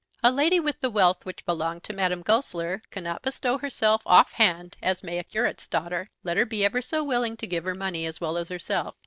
A 0.23 0.31
lady 0.31 0.59
with 0.59 0.81
the 0.81 0.89
wealth 0.89 1.25
which 1.27 1.45
belonged 1.45 1.83
to 1.83 1.93
Madame 1.93 2.23
Goesler 2.23 2.81
cannot 2.89 3.21
bestow 3.21 3.59
herself 3.59 4.01
off 4.03 4.31
hand 4.31 4.75
as 4.81 5.03
may 5.03 5.19
a 5.19 5.23
curate's 5.23 5.67
daughter, 5.67 6.09
let 6.23 6.37
her 6.37 6.45
be 6.47 6.65
ever 6.65 6.81
so 6.81 7.03
willing 7.03 7.37
to 7.37 7.45
give 7.45 7.65
her 7.65 7.75
money 7.75 8.07
as 8.07 8.19
well 8.19 8.35
as 8.35 8.49
herself. 8.49 8.95